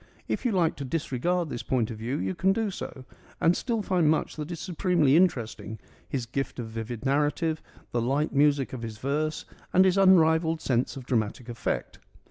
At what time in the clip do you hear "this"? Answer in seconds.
1.51-1.61